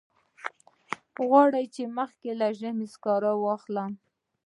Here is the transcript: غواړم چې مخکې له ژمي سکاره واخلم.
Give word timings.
غواړم 1.27 1.65
چې 1.75 1.83
مخکې 1.97 2.29
له 2.39 2.47
ژمي 2.59 2.87
سکاره 2.93 3.31
واخلم. 3.37 3.91